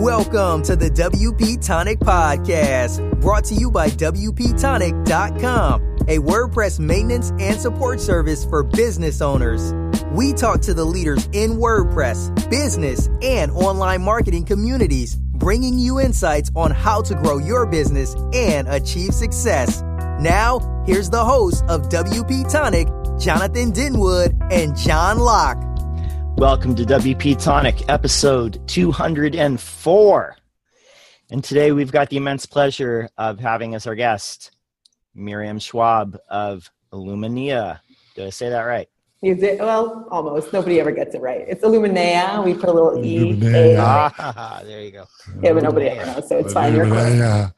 [0.00, 7.60] Welcome to the WP Tonic Podcast, brought to you by WPTonic.com, a WordPress maintenance and
[7.60, 9.74] support service for business owners.
[10.10, 16.50] We talk to the leaders in WordPress, business, and online marketing communities, bringing you insights
[16.56, 19.82] on how to grow your business and achieve success.
[20.18, 22.88] Now, here's the host of WP Tonic,
[23.20, 25.62] Jonathan Denwood and John Locke.
[26.40, 30.36] Welcome to WP Tonic, episode 204.
[31.30, 34.50] And today we've got the immense pleasure of having as our guest
[35.14, 37.80] Miriam Schwab of Illumina.
[38.14, 38.88] Did I say that right?
[39.20, 40.50] You did well, almost.
[40.54, 41.44] Nobody ever gets it right.
[41.46, 42.42] It's Illuminea.
[42.42, 43.76] We put a little e.
[43.76, 45.04] Ah, there you go.
[45.42, 46.74] Yeah, but nobody ever knows, so it's fine.
[46.74, 46.88] You're.
[46.88, 47.52] Well,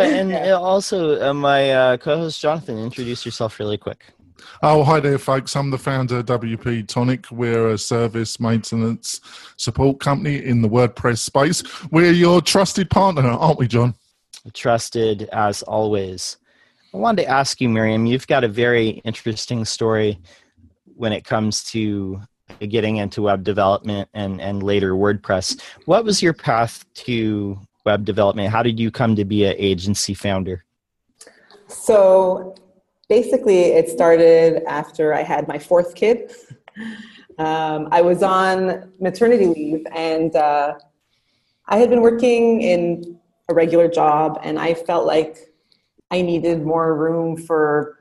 [0.00, 4.04] and also, uh, my uh, co-host Jonathan, introduce yourself really quick.
[4.62, 5.56] Oh, hi there, folks.
[5.56, 7.30] I'm the founder of WP Tonic.
[7.30, 9.20] We're a service maintenance
[9.56, 11.62] support company in the WordPress space.
[11.90, 13.94] We're your trusted partner, aren't we, John?
[14.52, 16.38] Trusted as always.
[16.92, 20.18] I wanted to ask you, Miriam, you've got a very interesting story
[20.96, 22.20] when it comes to
[22.60, 25.60] getting into web development and, and later WordPress.
[25.86, 28.50] What was your path to web development?
[28.50, 30.64] How did you come to be an agency founder?
[31.68, 32.54] So
[33.08, 36.32] basically, it started after I had my fourth kid.
[37.38, 40.74] Um, I was on maternity leave, and uh,
[41.66, 45.52] I had been working in a regular job, and I felt like
[46.10, 47.98] I needed more room for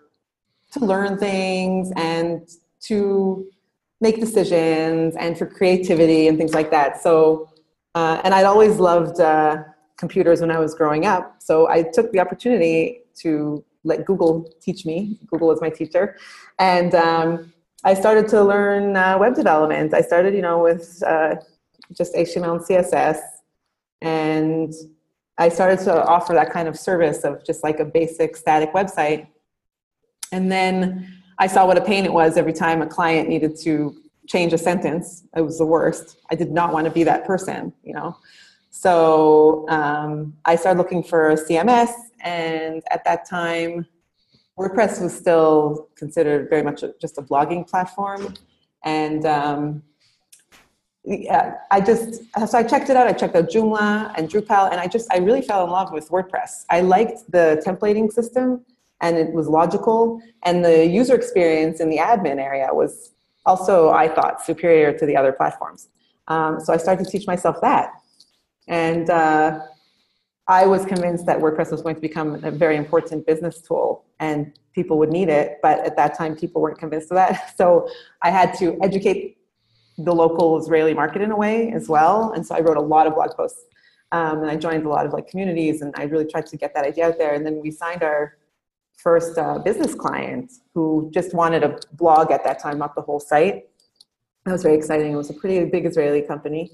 [0.74, 2.48] to learn things and
[2.82, 3.48] to
[4.02, 7.02] make decisions and for creativity and things like that.
[7.02, 7.50] So,
[7.96, 9.64] uh, and I'd always loved uh,
[9.98, 11.36] computers when I was growing up.
[11.40, 15.20] So I took the opportunity to let Google teach me.
[15.28, 16.18] Google was my teacher,
[16.60, 17.54] and um,
[17.84, 19.94] I started to learn uh, web development.
[19.94, 21.36] I started, you know, with uh,
[21.92, 23.20] just HTML and CSS,
[24.02, 24.74] and
[25.38, 29.28] I started to offer that kind of service of just like a basic static website.
[30.32, 31.08] And then
[31.40, 33.96] I saw what a pain it was every time a client needed to
[34.28, 35.24] change a sentence.
[35.36, 36.18] It was the worst.
[36.32, 38.18] I did not want to be that person, you know.
[38.70, 41.92] So um, I started looking for a CMS,
[42.24, 43.86] and at that time,
[44.58, 48.34] WordPress was still considered very much just a blogging platform.
[48.84, 49.84] And um,
[51.04, 53.08] yeah, I just so I checked it out.
[53.08, 56.10] I checked out Joomla and Drupal, and I just I really fell in love with
[56.10, 56.66] WordPress.
[56.70, 58.64] I liked the templating system,
[59.02, 63.12] and it was logical, and the user experience in the admin area was
[63.46, 65.90] also I thought superior to the other platforms.
[66.30, 67.92] Um, so I started to teach myself that,
[68.70, 69.60] and uh,
[70.48, 74.52] I was convinced that WordPress was going to become a very important business tool and
[74.74, 75.60] people would need it.
[75.62, 77.54] But at that time, people weren't convinced of that.
[77.58, 77.88] So
[78.22, 79.38] I had to educate
[79.98, 82.34] the local Israeli market in a way as well.
[82.34, 83.62] And so I wrote a lot of blog posts.
[84.12, 86.74] Um, and I joined a lot of like communities and I really tried to get
[86.76, 87.34] that idea out there.
[87.34, 88.38] And then we signed our
[88.98, 93.20] first uh, business client who just wanted a blog at that time, not the whole
[93.20, 93.70] site.
[94.46, 95.12] That was very exciting.
[95.12, 96.72] It was a pretty big Israeli company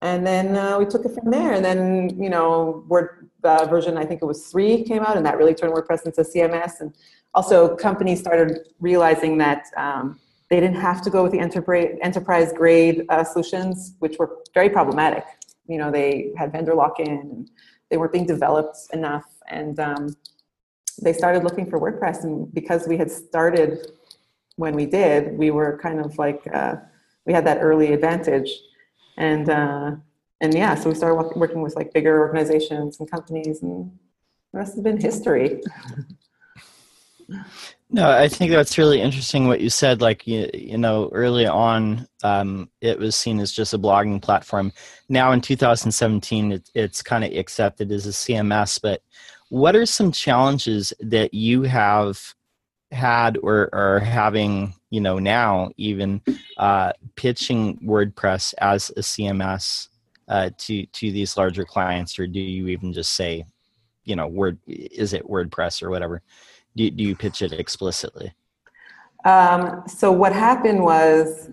[0.00, 1.52] and then uh, we took it from there.
[1.52, 5.24] And then you know word uh, version i think it was three came out and
[5.24, 6.92] that really turned wordpress into cms and
[7.34, 10.18] also companies started realizing that um,
[10.50, 14.70] they didn't have to go with the enterprise, enterprise grade uh, solutions which were very
[14.70, 15.24] problematic.
[15.66, 17.50] You know they had vendor lock-in and
[17.90, 19.26] they weren't being developed enough.
[19.48, 20.16] And um,
[21.00, 22.24] they started looking for wordpress.
[22.24, 23.92] And because we had started
[24.56, 26.76] when we did we were kind of like uh,
[27.26, 28.50] we had that early advantage
[29.18, 29.90] and uh,
[30.40, 33.92] and yeah, so we started working with like bigger organizations and companies, and
[34.52, 35.60] rest has been history.
[37.90, 40.02] No, I think that's really interesting what you said.
[40.02, 44.72] Like you, you know, early on, um, it was seen as just a blogging platform.
[45.08, 48.78] Now in 2017, it, it's kind of accepted as a CMS.
[48.80, 49.02] But
[49.48, 52.34] what are some challenges that you have
[52.90, 56.20] had or are having you know now even
[56.56, 59.88] uh, pitching WordPress as a CMS
[60.28, 63.44] uh, to to these larger clients, or do you even just say,
[64.04, 66.22] you know, word is it WordPress or whatever?
[66.76, 68.32] Do do you pitch it explicitly?
[69.24, 71.50] Um, so what happened was,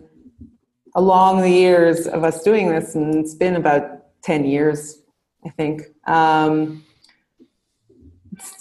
[0.96, 5.02] along the years of us doing this, and it's been about ten years,
[5.46, 5.84] I think.
[6.06, 6.84] Um,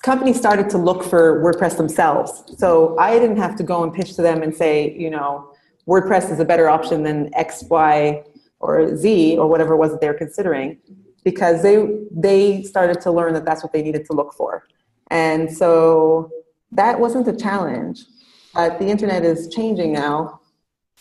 [0.03, 2.45] companies started to look for WordPress themselves.
[2.59, 5.53] So I didn't have to go and pitch to them and say, you know,
[5.87, 8.23] WordPress is a better option than X, Y,
[8.61, 10.79] or Z, or whatever it was that they were considering,
[11.25, 14.67] because they they started to learn that that's what they needed to look for,
[15.11, 16.31] and so
[16.73, 18.07] that wasn't a challenge.
[18.55, 20.41] But the internet is changing now.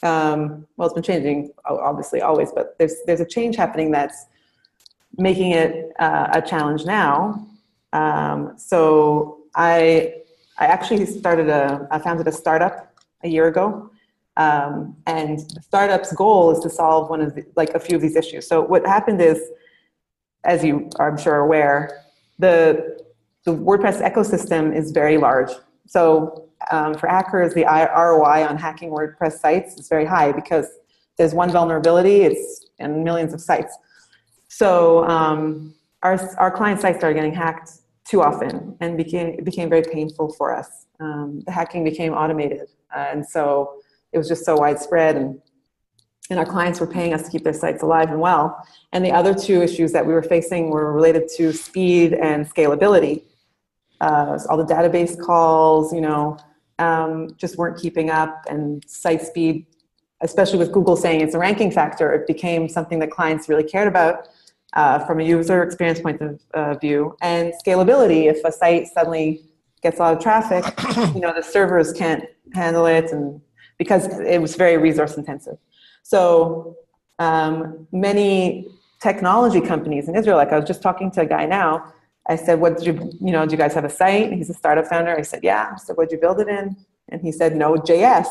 [0.01, 4.25] Um, well, it's been changing obviously always, but there's there's a change happening that's
[5.17, 7.47] making it uh, a challenge now.
[7.93, 10.15] Um, so I,
[10.57, 12.93] I actually started a, I founded a startup
[13.23, 13.89] a year ago.
[14.35, 18.01] Um, and the startup's goal is to solve one of the, like a few of
[18.01, 18.47] these issues.
[18.47, 19.39] So what happened is,
[20.43, 22.03] as you are I'm sure aware,
[22.39, 23.03] the
[23.45, 25.51] the WordPress ecosystem is very large.
[25.85, 30.67] So um, for hackers, the ROI on hacking WordPress sites is very high because
[31.17, 33.77] there's one vulnerability, it's in millions of sites.
[34.47, 35.73] So um,
[36.03, 37.71] our, our client sites are getting hacked
[38.05, 40.85] too often and became, became very painful for us.
[40.99, 42.67] Um, the hacking became automated.
[42.95, 43.75] Uh, and so
[44.11, 45.41] it was just so widespread and,
[46.29, 48.65] and our clients were paying us to keep their sites alive and well.
[48.91, 53.23] And the other two issues that we were facing were related to speed and scalability.
[53.99, 56.37] Uh, all the database calls, you know,
[56.79, 59.65] um, just weren't keeping up, and site speed,
[60.21, 63.87] especially with Google saying it's a ranking factor, it became something that clients really cared
[63.87, 64.27] about
[64.73, 67.15] uh, from a user experience point of uh, view.
[67.21, 69.41] And scalability, if a site suddenly
[69.81, 70.63] gets a lot of traffic,
[71.15, 73.41] you know, the servers can't handle it, and
[73.77, 75.57] because it was very resource intensive.
[76.03, 76.77] So
[77.19, 78.67] um, many
[79.01, 81.93] technology companies in Israel, like I was just talking to a guy now,
[82.27, 84.31] I said, what did you, you know, do you guys have a site?
[84.31, 85.17] He's a startup founder.
[85.17, 85.71] I said, yeah.
[85.73, 86.77] I said, what did you build it in?
[87.09, 88.27] And he said, Node.js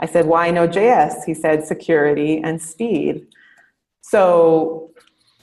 [0.00, 3.26] I said, why Node.js He said, security and speed.
[4.00, 4.92] So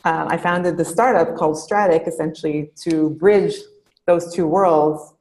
[0.06, 3.56] uh, I founded the startup called Strattic essentially to bridge
[4.06, 5.14] those two worlds.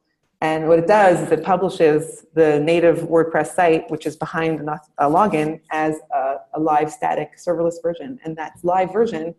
[0.43, 4.61] And what it does is it publishes the native WordPress site, which is behind
[4.99, 8.21] a login, as a, a live static serverless version.
[8.25, 9.35] And that live version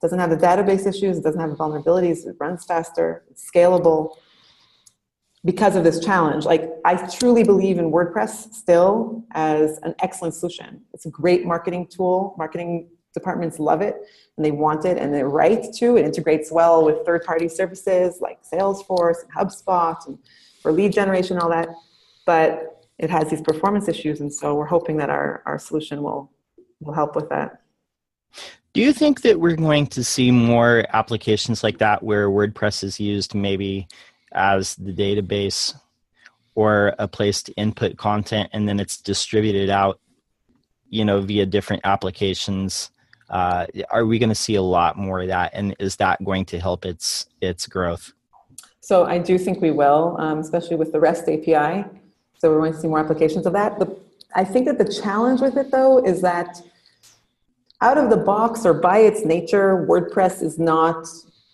[0.00, 4.14] doesn't have the database issues, it doesn't have the vulnerabilities, it runs faster, it's scalable
[5.44, 6.44] because of this challenge.
[6.44, 10.82] Like, I truly believe in WordPress still as an excellent solution.
[10.92, 12.34] It's a great marketing tool.
[12.38, 13.96] Marketing departments love it
[14.36, 15.96] and they want it and they're right to.
[15.96, 20.18] It integrates well with third party services like Salesforce and HubSpot and
[20.60, 21.68] for lead generation, all that.
[22.26, 26.32] But it has these performance issues, and so we're hoping that our, our solution will,
[26.80, 27.60] will help with that.
[28.72, 32.98] Do you think that we're going to see more applications like that where WordPress is
[32.98, 33.86] used maybe
[34.32, 35.74] as the database
[36.56, 40.00] or a place to input content and then it's distributed out,
[40.88, 42.90] you know, via different applications?
[43.30, 46.44] Uh, are we going to see a lot more of that, and is that going
[46.46, 48.12] to help its its growth?
[48.80, 51.88] So I do think we will, um, especially with the REST API.
[52.38, 53.78] So we're going to see more applications of that.
[53.78, 53.96] The,
[54.34, 56.60] I think that the challenge with it though is that
[57.80, 61.06] out of the box or by its nature, WordPress is not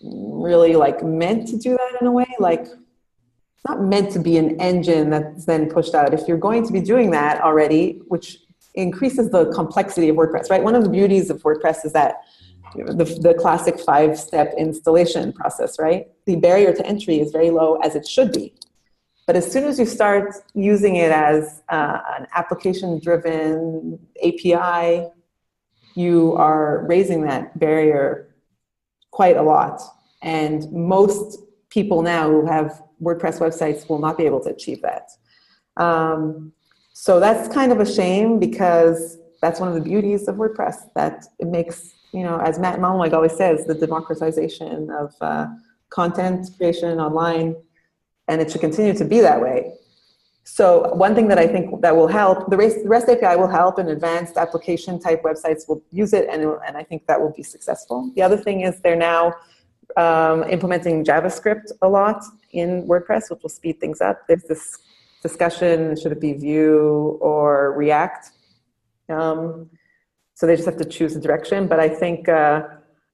[0.02, 2.26] really like meant to do that in a way.
[2.40, 6.12] Like it's not meant to be an engine that's then pushed out.
[6.12, 8.38] If you're going to be doing that already, which
[8.75, 10.62] increases the complexity of WordPress, right?
[10.62, 12.22] One of the beauties of WordPress is that
[12.75, 16.06] the, the classic five step installation process, right?
[16.26, 18.55] The barrier to entry is very low as it should be.
[19.26, 25.11] But as soon as you start using it as uh, an application driven API
[25.94, 28.34] you are raising that barrier
[29.11, 29.81] quite a lot.
[30.23, 31.38] And most
[31.70, 35.11] people now who have WordPress websites will not be able to achieve that.
[35.76, 36.52] Um,
[37.00, 41.25] so that's kind of a shame because that's one of the beauties of WordPress that
[41.38, 45.47] it makes, you know, as Matt Mullenweg always says, the democratization of uh,
[45.88, 47.57] content creation online,
[48.28, 49.73] and it should continue to be that way.
[50.45, 53.88] So one thing that I think that will help, the REST, API will help and
[53.88, 58.12] advanced application type websites will use it and, and I think that will be successful.
[58.14, 59.33] The other thing is they're now
[59.97, 64.26] um, implementing JavaScript a lot in WordPress, which will speed things up.
[64.28, 64.76] There's this
[65.23, 68.31] discussion, should it be Vue or React?
[69.09, 69.71] Um,
[70.35, 72.62] so they just have to choose a direction, but I think, uh,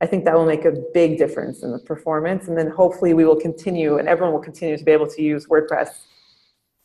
[0.00, 3.24] I think that will make a big difference in the performance and then hopefully we
[3.24, 5.88] will continue and everyone will continue to be able to use WordPress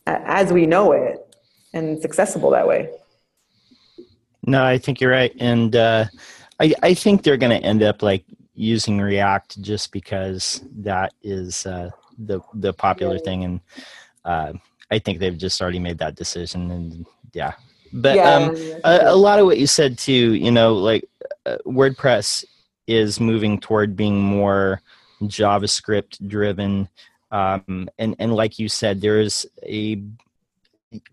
[0.08, 1.36] as we know it,
[1.74, 2.90] and it's accessible that way.
[4.46, 6.06] No, I think you're right, and uh,
[6.60, 11.66] I I think they're going to end up like using React just because that is
[11.66, 13.22] uh, the the popular yeah.
[13.24, 13.60] thing, and
[14.25, 14.54] uh,
[14.91, 17.53] I think they've just already made that decision, and yeah.
[17.93, 21.03] But yeah, um, a, a, lot of what you said too, you know, like
[21.45, 22.45] uh, WordPress
[22.88, 24.81] is moving toward being more
[25.24, 26.88] JavaScript driven
[27.31, 30.01] um, and and like you said there is a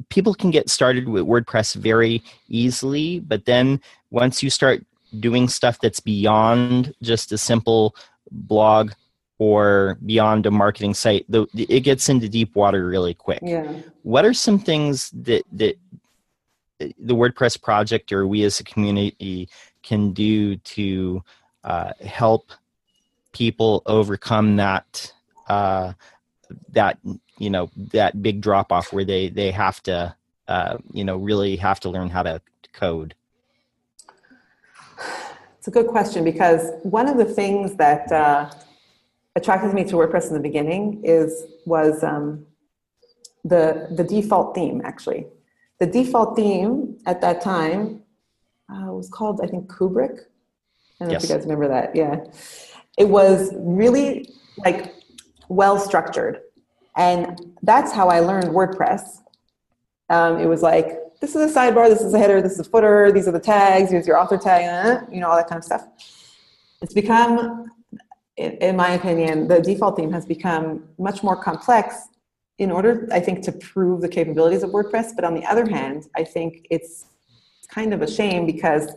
[0.08, 3.80] people can get started with wordpress very easily but then
[4.10, 4.84] once you start
[5.20, 7.94] doing stuff that's beyond just a simple
[8.30, 8.90] blog
[9.38, 13.72] or beyond a marketing site the, it gets into deep water really quick yeah.
[14.02, 15.78] what are some things that that
[16.78, 19.48] the wordpress project or we as a community
[19.82, 21.22] can do to
[21.64, 22.52] uh, help
[23.32, 25.12] people overcome that
[25.48, 25.92] uh,
[26.70, 26.98] that
[27.38, 30.14] you know that big drop off where they they have to
[30.48, 32.40] uh, you know really have to learn how to
[32.72, 33.14] code
[35.56, 38.50] it's a good question because one of the things that uh,
[39.38, 42.44] attracted me to WordPress in the beginning is was um,
[43.44, 45.26] the the default theme actually.
[45.78, 48.02] The default theme at that time
[48.72, 50.16] uh, was called I think Kubrick.
[51.00, 51.10] I don't yes.
[51.10, 51.94] know if you guys remember that.
[51.94, 52.16] Yeah,
[52.96, 54.94] it was really like
[55.48, 56.40] well structured,
[56.96, 59.02] and that's how I learned WordPress.
[60.10, 60.88] Um, it was like
[61.20, 63.40] this is a sidebar, this is a header, this is a footer, these are the
[63.40, 65.84] tags, here's your author tag, uh, you know, all that kind of stuff.
[66.80, 67.70] It's become,
[68.38, 72.08] in my opinion, the default theme has become much more complex
[72.58, 75.14] in order, I think, to prove the capabilities of WordPress.
[75.14, 77.06] But on the other hand, I think it's
[77.68, 78.92] kind of a shame because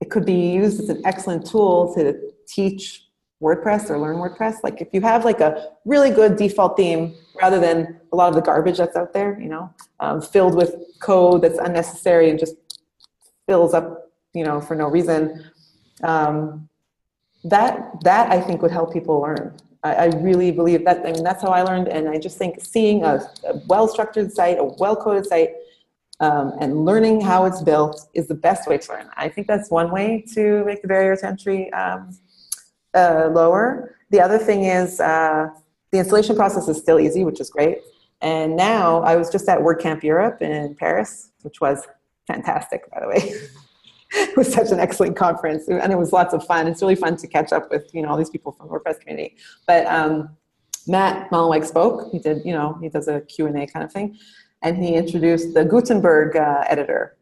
[0.00, 3.08] it could be used as an excellent tool to teach
[3.42, 4.56] WordPress or learn WordPress.
[4.62, 8.34] Like if you have like a really good default theme rather than a lot of
[8.34, 12.54] the garbage that's out there, you know, um, filled with code that's unnecessary and just
[13.46, 15.44] fills up, you know, for no reason.
[16.02, 16.68] Um,
[17.44, 19.56] that that I think would help people learn.
[19.84, 21.04] I, I, really believe that.
[21.04, 23.14] I mean, that's how I learned, and I just think seeing a,
[23.48, 25.50] a well-structured site, a well-coded site,
[26.20, 29.08] um, and learning how it's built is the best way to learn.
[29.16, 32.16] I think that's one way to make the barrier to entry um,
[32.94, 33.96] uh, lower.
[34.10, 35.48] The other thing is uh,
[35.90, 37.78] the installation process is still easy, which is great.
[38.20, 41.88] And now I was just at WordCamp Europe in Paris, which was
[42.28, 43.34] fantastic, by the way.
[44.12, 46.66] it was such an excellent conference, and it was lots of fun.
[46.66, 49.00] It's really fun to catch up with you know all these people from the WordPress
[49.00, 49.36] community.
[49.66, 50.36] But um,
[50.86, 52.10] Matt Mullenweg spoke.
[52.12, 54.18] He did you know he does a Q and A kind of thing,
[54.62, 57.16] and he introduced the Gutenberg uh, editor,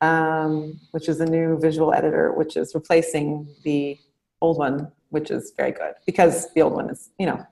[0.00, 3.98] um, which is a new visual editor, which is replacing the
[4.40, 7.44] old one, which is very good because the old one is you know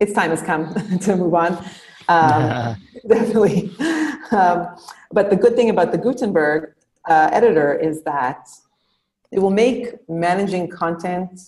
[0.00, 1.52] its time has come to move on.
[2.08, 2.76] Um,
[3.08, 3.74] definitely.
[4.30, 4.76] Um,
[5.12, 6.75] but the good thing about the Gutenberg
[7.08, 8.48] uh, editor is that
[9.30, 11.40] it will make managing content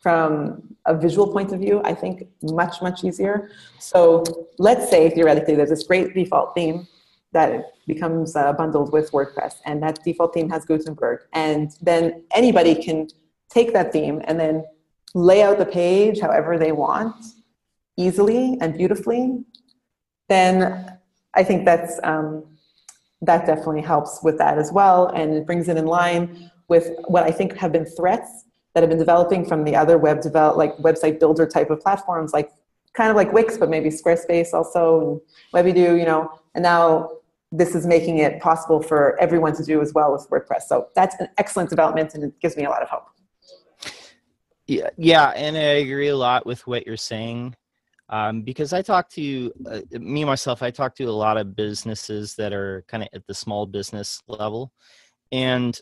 [0.00, 3.50] from a visual point of view, I think, much, much easier.
[3.80, 4.22] So
[4.58, 6.86] let's say theoretically there's this great default theme
[7.32, 11.20] that becomes uh, bundled with WordPress, and that default theme has Gutenberg.
[11.32, 13.08] And then anybody can
[13.50, 14.64] take that theme and then
[15.14, 17.16] lay out the page however they want
[17.96, 19.44] easily and beautifully,
[20.28, 20.98] then
[21.34, 22.44] I think that's um,
[23.26, 27.24] that definitely helps with that as well, and it brings it in line with what
[27.24, 30.76] I think have been threats that have been developing from the other web develop like
[30.78, 32.50] website builder type of platforms, like
[32.94, 35.20] kind of like Wix, but maybe Squarespace also, and
[35.54, 37.10] Webydo, you know, and now
[37.52, 40.62] this is making it possible for everyone to do as well with WordPress.
[40.62, 43.06] So that's an excellent development, and it gives me a lot of hope.
[44.66, 47.54] Yeah, yeah, and I agree a lot with what you're saying
[48.08, 50.62] um, because I talk to uh, me myself.
[50.62, 54.22] I talk to a lot of businesses that are kind of at the small business
[54.28, 54.72] level,
[55.32, 55.78] and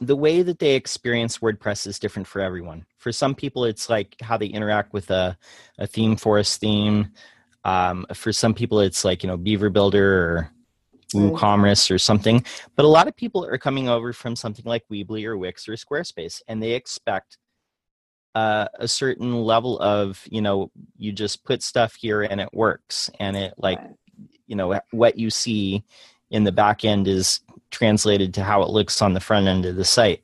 [0.00, 2.86] the way that they experience WordPress is different for everyone.
[2.98, 5.36] For some people, it's like how they interact with a,
[5.78, 7.10] a ThemeForest theme.
[7.64, 10.50] Um, for some people, it's like you know Beaver Builder or
[11.14, 12.44] WooCommerce or something.
[12.76, 15.72] But a lot of people are coming over from something like Weebly or Wix or
[15.72, 17.38] Squarespace, and they expect
[18.34, 23.10] uh, a certain level of you know you just put stuff here and it works
[23.18, 23.80] and it like
[24.46, 25.82] you know what you see
[26.30, 29.76] in the back end is translated to how it looks on the front end of
[29.76, 30.22] the site.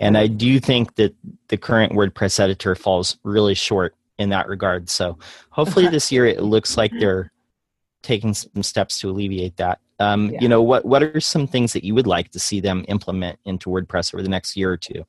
[0.00, 1.14] And i do think that
[1.48, 4.88] the current wordpress editor falls really short in that regard.
[4.88, 5.18] So
[5.50, 7.32] hopefully this year it looks like they're
[8.02, 9.80] taking some steps to alleviate that.
[10.00, 10.38] Um, yeah.
[10.40, 13.40] you know what what are some things that you would like to see them implement
[13.44, 15.04] into wordpress over the next year or two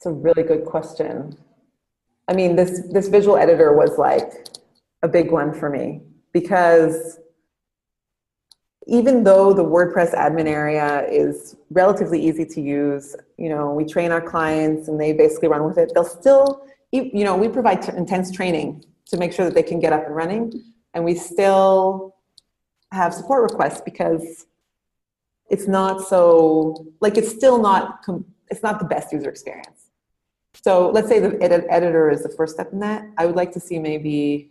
[0.00, 1.36] it's a really good question.
[2.26, 4.46] I mean, this this visual editor was like
[5.02, 6.00] a big one for me
[6.32, 7.18] because
[8.86, 14.10] even though the WordPress admin area is relatively easy to use, you know, we train
[14.10, 15.92] our clients and they basically run with it.
[15.92, 19.92] They'll still, you know, we provide intense training to make sure that they can get
[19.92, 20.62] up and running,
[20.94, 22.16] and we still
[22.90, 24.46] have support requests because
[25.50, 28.02] it's not so like it's still not
[28.50, 29.79] it's not the best user experience.
[30.54, 33.08] So let's say the edit- editor is the first step in that.
[33.16, 34.50] I would like to see maybe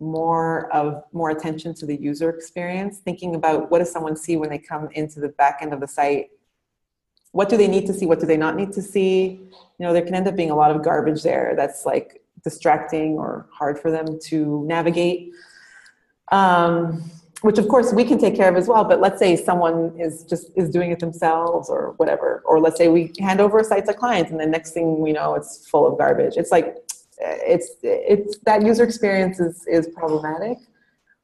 [0.00, 4.50] more of more attention to the user experience, thinking about what does someone see when
[4.50, 6.30] they come into the back end of the site.
[7.32, 8.06] What do they need to see?
[8.06, 9.40] What do they not need to see?
[9.78, 13.18] You know, there can end up being a lot of garbage there that's like distracting
[13.18, 15.32] or hard for them to navigate.
[16.30, 17.10] Um,
[17.42, 18.84] which of course we can take care of as well.
[18.84, 22.88] But let's say someone is just is doing it themselves or whatever, or let's say
[22.88, 25.86] we hand over a site to clients, and the next thing we know, it's full
[25.86, 26.36] of garbage.
[26.36, 26.76] It's like
[27.20, 30.58] it's it's that user experience is is problematic.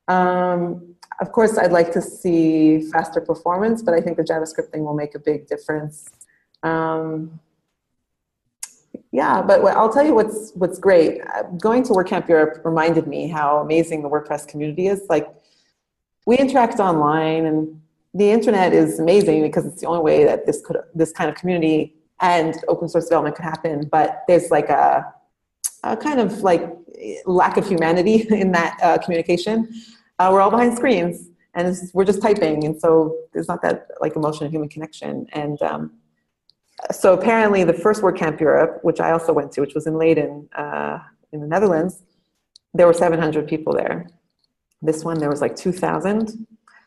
[0.09, 4.85] Um, of course, I'd like to see faster performance, but I think the JavaScript thing
[4.85, 6.11] will make a big difference.
[6.63, 7.41] Um,
[9.13, 11.21] yeah, but I'll tell you what's what's great.
[11.61, 15.03] Going to WordCamp Europe reminded me how amazing the WordPress community is.
[15.09, 15.29] Like,
[16.27, 17.81] we interact online, and
[18.15, 21.37] the internet is amazing because it's the only way that this could this kind of
[21.37, 23.89] community and open source development could happen.
[23.91, 25.13] But there's like a,
[25.83, 26.71] a kind of like
[27.27, 29.69] lack of humanity in that uh, communication.
[30.19, 34.17] Uh, we're all behind screens, and we're just typing, and so there's not that like
[34.17, 35.27] emotional human connection.
[35.33, 35.93] And um,
[36.93, 40.49] so apparently the first WordCamp Europe, which I also went to, which was in Leiden
[40.55, 40.99] uh,
[41.33, 42.03] in the Netherlands,
[42.75, 44.09] there were 700 people there.
[44.85, 46.47] This one, there was like 2,000.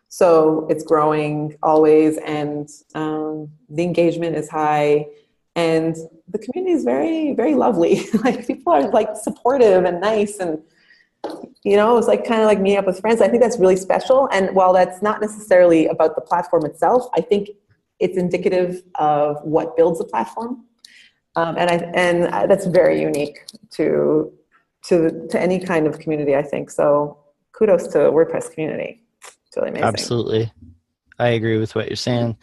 [0.10, 5.08] So it's growing always, and um, the engagement is high,
[5.56, 5.96] and
[6.30, 8.06] the community is very, very lovely.
[8.24, 10.62] like people are like supportive and nice, and
[11.64, 13.22] you know, it's like kind of like meeting up with friends.
[13.22, 14.30] I think that's really special.
[14.32, 17.50] And while that's not necessarily about the platform itself, I think
[18.00, 20.64] it's indicative of what builds a platform.
[21.36, 24.32] Um, and I, and that's very unique to,
[24.86, 26.70] to, to any kind of community, I think.
[26.72, 27.18] So
[27.58, 29.02] kudos to the WordPress community.
[29.48, 29.88] It's really amazing.
[29.88, 30.52] Absolutely.
[31.20, 32.38] I agree with what you're saying.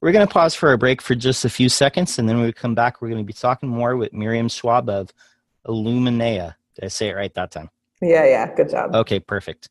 [0.00, 2.46] We're going to pause for a break for just a few seconds, and then when
[2.46, 5.12] we come back, we're going to be talking more with Miriam Schwab of
[5.66, 6.54] Illuminea.
[6.74, 7.70] Did I say it right that time?
[8.00, 8.94] Yeah, yeah, good job.
[8.94, 9.70] Okay, perfect.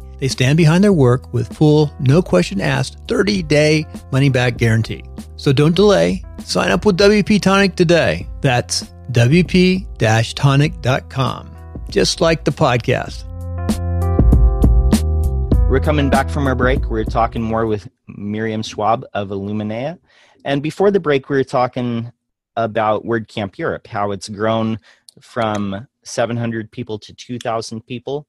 [0.21, 5.03] They stand behind their work with full, no question asked, 30 day money back guarantee.
[5.35, 6.23] So don't delay.
[6.45, 8.27] Sign up with WP Tonic today.
[8.41, 9.87] That's WP
[10.35, 11.57] tonic.com,
[11.89, 13.27] just like the podcast.
[15.67, 16.91] We're coming back from our break.
[16.91, 19.97] We're talking more with Miriam Schwab of Illuminea.
[20.45, 22.11] And before the break, we were talking
[22.55, 24.77] about WordCamp Europe, how it's grown
[25.19, 28.27] from 700 people to 2,000 people.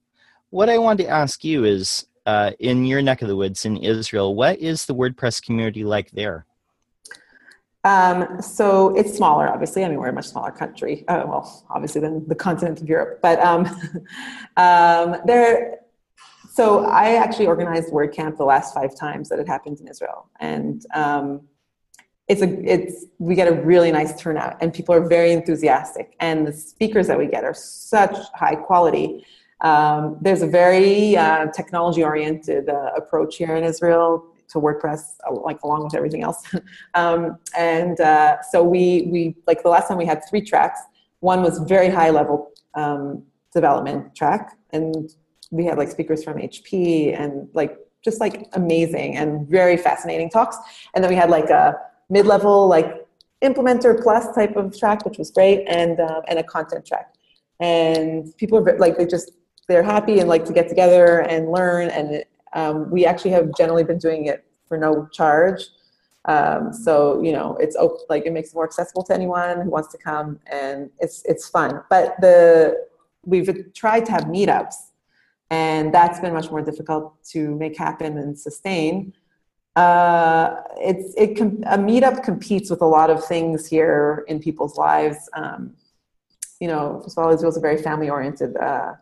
[0.53, 3.79] What I wanted to ask you is uh, in your neck of the woods in
[3.79, 6.45] Israel, what is the WordPress community like there?
[7.85, 9.83] Um, so it's smaller, obviously.
[9.83, 11.09] I mean, we're a much smaller country.
[11.09, 13.21] Uh, well, obviously than the continent of Europe.
[13.23, 13.65] But um,
[14.59, 15.79] um, there.
[16.53, 20.85] So I actually organized WordCamp the last five times that it happened in Israel, and
[20.95, 21.49] um,
[22.29, 26.47] it's a it's we get a really nice turnout, and people are very enthusiastic, and
[26.47, 29.25] the speakers that we get are such high quality.
[29.63, 35.35] Um, there's a very uh, technology oriented uh, approach here in Israel to WordPress, uh,
[35.35, 36.43] like along with everything else.
[36.95, 40.81] um, and uh, so we we like the last time we had three tracks.
[41.21, 43.23] One was very high level um,
[43.53, 45.11] development track, and
[45.51, 50.57] we had like speakers from HP and like just like amazing and very fascinating talks.
[50.95, 51.77] And then we had like a
[52.11, 53.07] mid level like
[53.43, 57.15] implementer plus type of track, which was great, and uh, and a content track.
[57.61, 59.31] And people like they just
[59.69, 63.85] they're happy and like to get together and learn and um, we actually have generally
[63.85, 65.63] been doing it for no charge.
[66.27, 67.77] Um, so you know, it's
[68.09, 71.49] like it makes it more accessible to anyone who wants to come, and it's it's
[71.49, 71.83] fun.
[71.91, 72.87] But the
[73.25, 74.75] we've tried to have meetups,
[75.51, 79.15] and that's been much more difficult to make happen and sustain.
[79.75, 85.29] Uh, it's it a meetup competes with a lot of things here in people's lives.
[85.35, 85.75] Um,
[86.61, 88.93] you know, first of all, Israel's a very family oriented uh,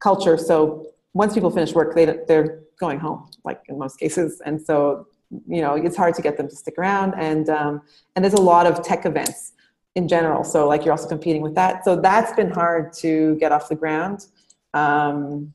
[0.00, 4.40] culture, so once people finish work, they they're going home, like in most cases.
[4.44, 5.06] And so,
[5.46, 7.14] you know, it's hard to get them to stick around.
[7.16, 7.82] And, um,
[8.14, 9.52] and there's a lot of tech events
[9.94, 10.44] in general.
[10.44, 11.84] So like you're also competing with that.
[11.84, 14.26] So that's been hard to get off the ground.
[14.74, 15.52] Um,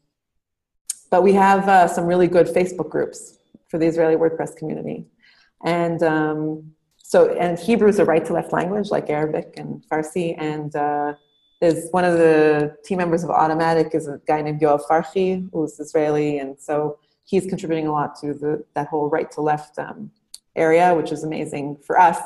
[1.10, 5.06] but we have uh, some really good Facebook groups for the Israeli WordPress community.
[5.64, 10.36] And um, so, and Hebrew is a right to left language like Arabic and Farsi.
[10.38, 11.14] And uh,
[11.64, 15.80] is one of the team members of Automattic is a guy named Yoav Farhi, who's
[15.80, 16.40] Israeli.
[16.40, 20.12] And so he's contributing a lot to the, that whole right to left um,
[20.58, 22.20] area, which is amazing for us.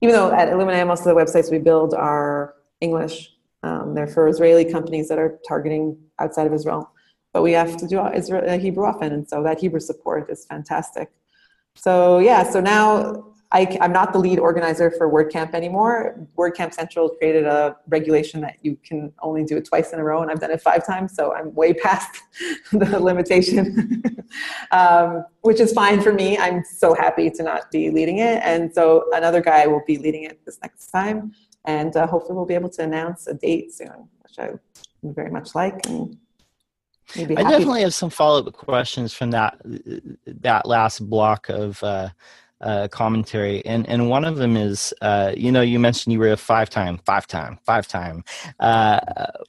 [0.00, 3.32] Even though at Illuminea, most of the websites we build are English.
[3.62, 6.90] Um, they're for Israeli companies that are targeting outside of Israel.
[7.32, 11.10] But we have to do Israel, Hebrew often, and so that Hebrew support is fantastic.
[11.76, 16.26] So yeah, so now I, am not the lead organizer for WordCamp anymore.
[16.36, 20.22] WordCamp Central created a regulation that you can only do it twice in a row,
[20.22, 22.22] and I've done it five times, so I'm way past
[22.72, 24.02] the limitation,
[24.72, 26.36] um, which is fine for me.
[26.38, 30.24] I'm so happy to not be leading it, and so another guy will be leading
[30.24, 31.32] it this next time,
[31.64, 34.50] and uh, hopefully we'll be able to announce a date soon, which I
[35.04, 35.86] very much like.
[35.86, 36.18] And
[37.14, 39.60] maybe I definitely have some follow-up questions from that
[40.26, 41.80] that last block of.
[41.82, 42.08] Uh,
[42.60, 46.32] uh, commentary, and and one of them is, uh, you know, you mentioned you were
[46.32, 48.24] a five time, five time, five time
[48.60, 49.00] uh,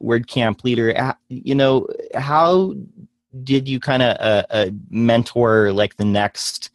[0.01, 1.15] WordCamp leader.
[1.29, 2.73] You know, how
[3.43, 6.69] did you kind of uh, uh, mentor like the next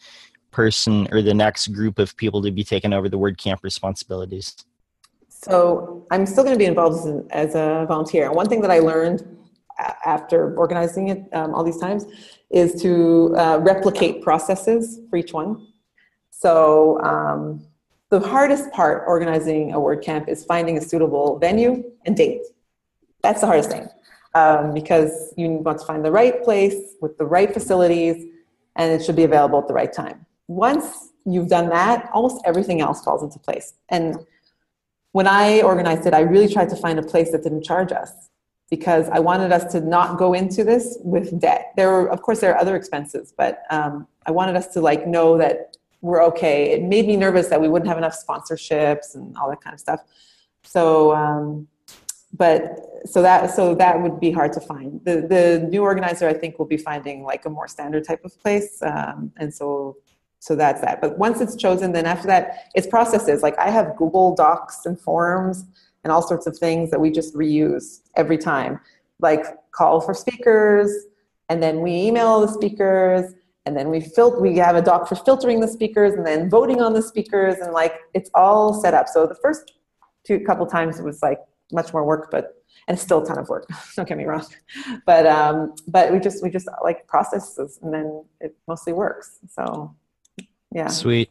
[0.50, 4.56] person or the next group of people to be taking over the WordCamp responsibilities?
[5.28, 8.30] So I'm still going to be involved as, as a volunteer.
[8.32, 9.26] One thing that I learned
[10.04, 12.06] after organizing it um, all these times
[12.50, 15.66] is to uh, replicate processes for each one.
[16.42, 17.64] So um,
[18.10, 22.42] the hardest part organizing a WordCamp is finding a suitable venue and date.
[23.22, 23.88] That's the hardest thing
[24.34, 28.26] um, because you want to find the right place with the right facilities
[28.74, 30.26] and it should be available at the right time.
[30.48, 33.74] Once you've done that, almost everything else falls into place.
[33.88, 34.16] And
[35.12, 38.10] when I organized it, I really tried to find a place that didn't charge us
[38.68, 41.72] because I wanted us to not go into this with debt.
[41.76, 45.06] There were, of course, there are other expenses, but um, I wanted us to like
[45.06, 46.72] know that we're okay.
[46.72, 49.80] It made me nervous that we wouldn't have enough sponsorships and all that kind of
[49.80, 50.00] stuff.
[50.64, 51.68] So, um,
[52.34, 55.00] but so that so that would be hard to find.
[55.04, 58.38] The the new organizer, I think, will be finding like a more standard type of
[58.40, 59.96] place, um, and so
[60.38, 61.00] so that's that.
[61.00, 63.42] But once it's chosen, then after that, it's processes.
[63.42, 65.64] Like I have Google Docs and forums
[66.04, 68.80] and all sorts of things that we just reuse every time,
[69.20, 70.90] like call for speakers,
[71.48, 73.34] and then we email the speakers
[73.64, 76.80] and then we fil- we have a doc for filtering the speakers and then voting
[76.80, 79.08] on the speakers and like it's all set up.
[79.08, 79.72] So the first
[80.26, 81.38] two couple times it was like
[81.72, 84.44] much more work but and still a ton of work don't get me wrong.
[85.06, 89.38] But um but we just we just like processes and then it mostly works.
[89.48, 89.94] So
[90.72, 90.88] yeah.
[90.88, 91.30] Sweet.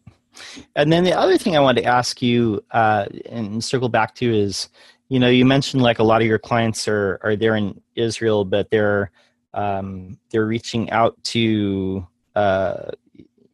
[0.75, 4.33] And then the other thing i wanted to ask you uh and circle back to
[4.33, 4.69] is
[5.09, 8.45] you know you mentioned like a lot of your clients are are there in israel
[8.45, 9.11] but they're
[9.53, 12.91] um, they're reaching out to uh,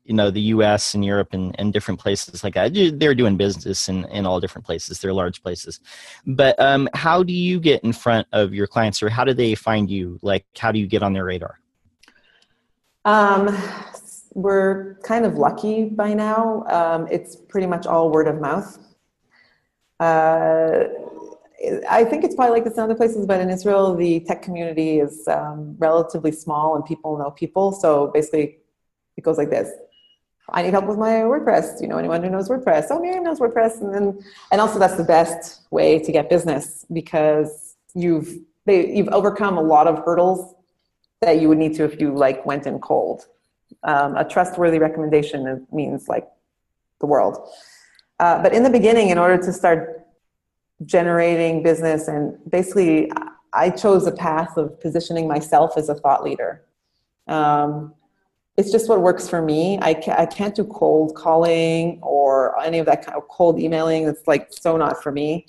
[0.07, 0.95] you know the U.S.
[0.95, 2.73] and Europe and, and different places like that.
[2.97, 4.99] They're doing business in, in all different places.
[4.99, 5.81] They're large places.
[6.25, 9.53] But um, how do you get in front of your clients, or how do they
[9.53, 10.17] find you?
[10.21, 11.59] Like, how do you get on their radar?
[13.03, 13.55] Um,
[14.33, 16.63] we're kind of lucky by now.
[16.69, 18.77] Um, it's pretty much all word of mouth.
[19.99, 20.83] Uh,
[21.89, 24.99] I think it's probably like this in other places, but in Israel, the tech community
[24.99, 27.71] is um, relatively small and people know people.
[27.71, 28.59] So basically,
[29.17, 29.69] it goes like this.
[30.49, 31.81] I need help with my WordPress.
[31.81, 32.87] You know anyone who knows WordPress?
[32.89, 36.85] Oh, Miriam knows WordPress, and then and also that's the best way to get business
[36.93, 40.55] because you've they, you've overcome a lot of hurdles
[41.21, 43.25] that you would need to if you like went in cold.
[43.83, 46.27] Um, a trustworthy recommendation means like
[46.99, 47.49] the world.
[48.19, 50.05] Uh, but in the beginning, in order to start
[50.85, 53.11] generating business, and basically,
[53.53, 56.63] I chose a path of positioning myself as a thought leader.
[57.27, 57.93] Um,
[58.57, 59.77] it's just what works for me.
[59.81, 64.07] I can't, I can't do cold calling or any of that kind of cold emailing.
[64.07, 65.45] It's like so not for me.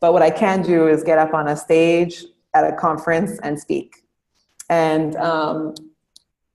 [0.00, 2.24] But what I can do is get up on a stage
[2.54, 4.04] at a conference and speak.
[4.70, 5.74] And um,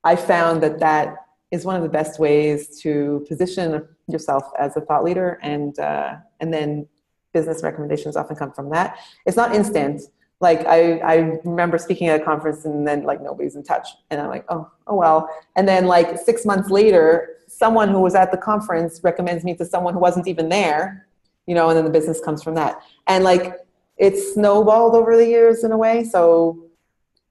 [0.05, 1.17] I found that that
[1.51, 6.15] is one of the best ways to position yourself as a thought leader, and uh,
[6.39, 6.87] and then
[7.33, 8.97] business recommendations often come from that.
[9.25, 10.01] It's not instant
[10.39, 11.15] like I, I
[11.45, 13.87] remember speaking at a conference and then like nobody's in touch.
[14.09, 15.29] And i'm like oh oh well.
[15.55, 19.65] And then like six months later someone who was at the conference recommends me to
[19.65, 21.07] someone who wasn't even there
[21.45, 22.81] you know and then the business comes from that.
[23.07, 23.57] And like
[23.97, 26.03] it snowballed over the years in a way.
[26.03, 26.65] So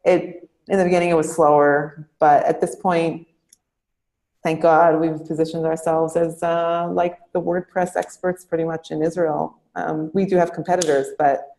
[0.04, 2.08] it in the beginning it was slower.
[2.18, 3.26] But at this point
[4.42, 9.58] thank god we've positioned ourselves as uh, like the wordpress experts pretty much in israel.
[9.74, 11.51] Um, we do have competitors but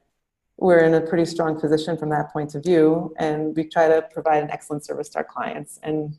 [0.58, 4.02] we're in a pretty strong position from that point of view and we try to
[4.14, 6.16] provide an excellent service to our clients and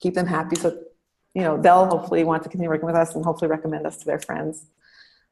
[0.00, 0.56] keep them happy.
[0.56, 0.78] So
[1.34, 4.04] you know they'll hopefully want to continue working with us and hopefully recommend us to
[4.04, 4.66] their friends.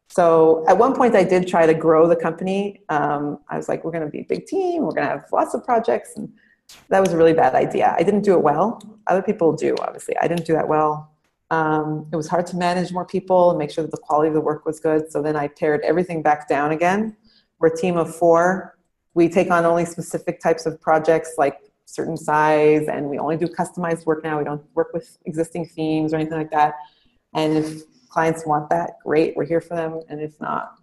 [0.08, 2.82] So at one point i did try to grow the company.
[2.88, 4.82] Um, i was like we're going to be a big team.
[4.82, 6.12] We're going to have lots of projects.
[6.16, 6.32] And
[6.88, 7.94] that was a really bad idea.
[7.98, 8.82] I didn't do it well.
[9.06, 10.16] Other people do obviously.
[10.18, 11.10] I didn't do that well.
[11.50, 14.34] Um, it was hard to manage more people and make sure that the quality of
[14.34, 15.12] the work was good.
[15.12, 17.16] So then i pared everything back down again
[17.62, 18.76] we're a team of four.
[19.14, 23.46] We take on only specific types of projects like certain size, and we only do
[23.46, 24.38] customized work now.
[24.38, 26.74] We don't work with existing themes or anything like that.
[27.34, 30.00] And if clients want that, great, we're here for them.
[30.08, 30.74] And if not,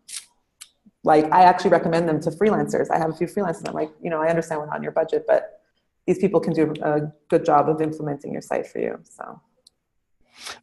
[1.03, 2.89] like I actually recommend them to freelancers.
[2.89, 3.67] I have a few freelancers.
[3.67, 5.61] I'm like, you know, I understand we're not on your budget, but
[6.07, 8.99] these people can do a good job of implementing your site for you.
[9.03, 9.41] So.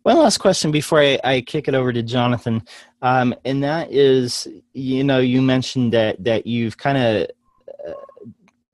[0.02, 2.62] One last question before I, I kick it over to Jonathan,
[3.02, 7.28] um, and that is, you know, you mentioned that that you've kind of
[7.86, 7.92] uh,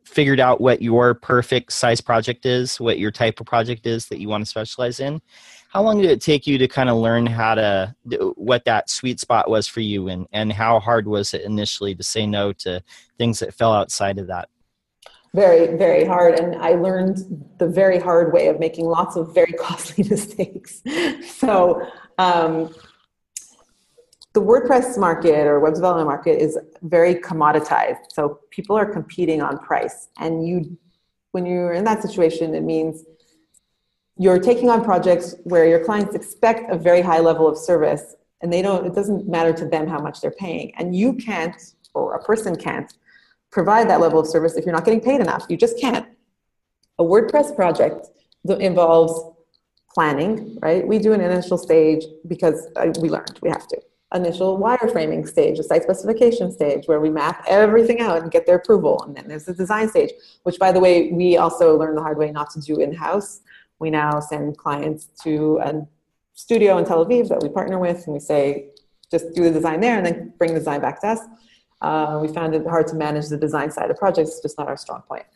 [0.05, 4.21] figured out what your perfect size project is, what your type of project is that
[4.21, 5.21] you want to specialize in.
[5.71, 7.95] How long did it take you to kind of learn how to
[8.37, 12.03] what that sweet spot was for you, and and how hard was it initially to
[12.03, 12.83] say no to
[13.19, 14.49] things that fell outside of that?
[15.35, 16.39] Very very hard.
[16.39, 17.19] And i learned
[17.59, 20.83] the very hard way of making lots of very costly mistakes.
[21.25, 21.87] So
[22.19, 22.75] um,
[24.35, 28.13] the wordpress market or web development market is very commoditized.
[28.13, 30.09] So people are competing on price.
[30.19, 30.77] And you
[31.33, 33.05] when you're in that situation it means
[34.19, 38.53] you're taking on projects where your clients expect a very high level of service and
[38.53, 40.75] they don't it doesn't matter to them how much they're paying.
[40.77, 41.57] And you can't
[41.95, 42.93] or a person can't
[43.53, 45.45] provide that level of service if you're not getting paid enough.
[45.49, 46.07] You just can't.
[46.99, 48.09] A WordPress project
[48.49, 49.13] involves
[49.95, 50.87] planning, right?
[50.87, 53.81] We do an initial stage because uh, we learned we have to.
[54.15, 58.57] Initial wireframing stage, a site specification stage where we map everything out and get their
[58.57, 59.03] approval.
[59.07, 60.11] And then there's the design stage,
[60.43, 63.41] which, by the way, we also learned the hard way not to do in house.
[63.79, 65.87] We now send clients to a
[66.35, 68.69] studio in Tel Aviv that we partner with, and we say,
[69.11, 71.21] just do the design there and then bring the design back to us.
[71.83, 74.69] Uh, we found it hard to manage the design side of projects, it's just not
[74.69, 75.27] our strong point.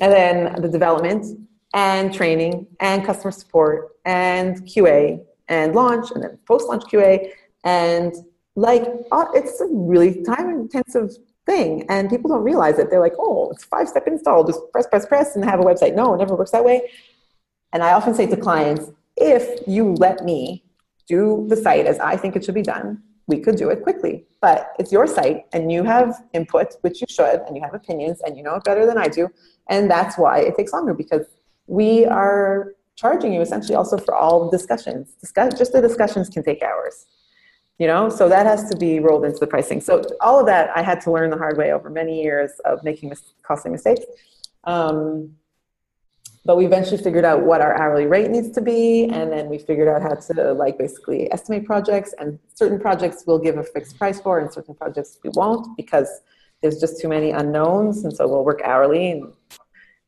[0.00, 1.24] And then the development
[1.72, 7.30] and training and customer support and QA and launch and then post launch QA.
[7.64, 8.14] And
[8.56, 11.10] like, uh, it's a really time intensive
[11.46, 11.86] thing.
[11.88, 12.90] And people don't realize it.
[12.90, 15.94] They're like, oh, it's five step install, just press, press, press and have a website.
[15.94, 16.90] No, it never works that way.
[17.72, 20.64] And I often say to clients, if you let me
[21.08, 24.24] do the site as I think it should be done, we could do it quickly.
[24.40, 28.20] But it's your site and you have input, which you should, and you have opinions
[28.24, 29.28] and you know it better than I do.
[29.68, 31.26] And that's why it takes longer because
[31.66, 35.14] we are charging you essentially also for all discussions.
[35.20, 37.06] Discuss, just the discussions can take hours.
[37.78, 39.82] You know, so that has to be rolled into the pricing.
[39.82, 42.82] So all of that I had to learn the hard way over many years of
[42.82, 44.04] making mis- costly mistakes.
[44.64, 45.32] Um,
[46.46, 49.58] but we eventually figured out what our hourly rate needs to be and then we
[49.58, 53.98] figured out how to like basically estimate projects and certain projects we'll give a fixed
[53.98, 56.08] price for and certain projects we won't because
[56.62, 59.10] there's just too many unknowns and so we'll work hourly.
[59.10, 59.32] And,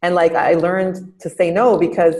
[0.03, 2.15] and like i learned to say no because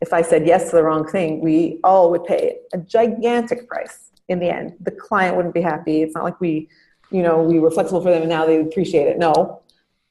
[0.00, 4.10] if i said yes to the wrong thing we all would pay a gigantic price
[4.28, 4.74] in the end.
[4.80, 6.02] The client wouldn't be happy.
[6.02, 6.68] It's not like we
[7.10, 9.18] you know we were flexible for them and now they appreciate it.
[9.18, 9.60] No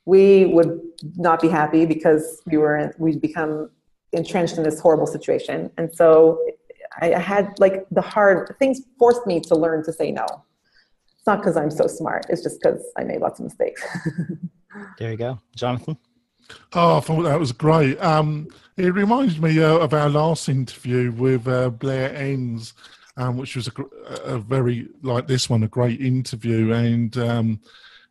[0.05, 0.79] we would
[1.15, 3.69] not be happy because we were we'd become
[4.11, 5.71] entrenched in this horrible situation.
[5.77, 6.39] And so
[7.01, 10.25] I, I had like the hard things forced me to learn to say no.
[11.15, 13.81] It's not because i'm so smart it's just because i made lots of mistakes.
[14.97, 15.39] There you go.
[15.55, 15.97] Jonathan?
[16.73, 18.01] Oh, I thought that was great.
[18.01, 22.73] Um, it reminds me uh, of our last interview with uh, Blair Enns,
[23.17, 27.61] um, which was a, a, very like this one, a great interview, and um,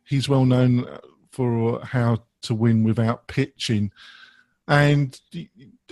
[0.05, 0.87] he's well known
[1.33, 3.91] for how to win without pitching.
[4.67, 5.19] And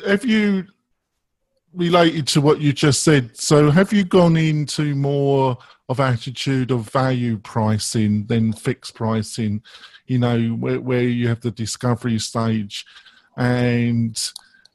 [0.06, 0.68] have you
[1.74, 3.36] related to what you just said?
[3.36, 5.58] So have you gone into more
[5.90, 9.62] of attitude of value pricing than fixed pricing?
[10.06, 12.86] You know, where, where you have the discovery stage
[13.36, 14.32] and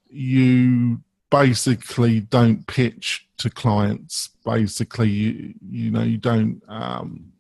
[0.09, 1.01] you
[1.31, 4.31] basically don't pitch to clients.
[4.45, 7.33] Basically, you, you know, you don't um,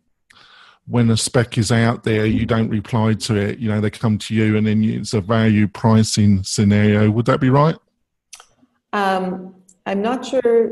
[0.88, 3.59] when a spec is out there, you don't reply to it.
[3.59, 7.11] You know, they come to you, and then it's a value pricing scenario.
[7.11, 7.77] Would that be right?
[8.92, 10.70] Um, I'm not sure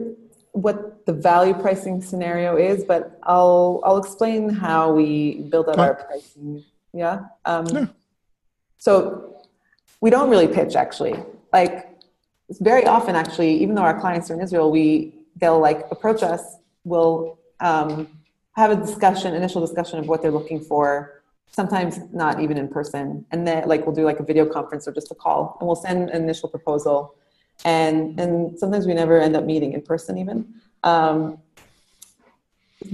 [0.53, 5.95] what the value pricing scenario is, but I'll I'll explain how we build out our
[5.95, 6.65] pricing.
[6.93, 7.25] Yeah.
[7.45, 7.87] Um, yeah.
[8.79, 9.43] So
[10.01, 11.17] we don't really pitch actually.
[11.53, 11.91] Like
[12.49, 16.23] it's very often, actually, even though our clients are in Israel, we they'll like approach
[16.23, 16.57] us.
[16.85, 18.07] We'll um,
[18.57, 21.23] have a discussion, initial discussion of what they're looking for.
[21.51, 24.93] Sometimes not even in person, and then like we'll do like a video conference or
[24.93, 27.15] just a call, and we'll send an initial proposal,
[27.65, 30.53] and and sometimes we never end up meeting in person even.
[30.83, 31.39] Um,